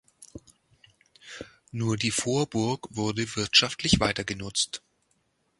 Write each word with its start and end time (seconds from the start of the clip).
Nur 1.71 1.95
die 1.95 2.09
Vorburg 2.09 2.87
wurde 2.89 3.35
wirtschaftlich 3.35 3.99
weitergenutzt. 3.99 4.81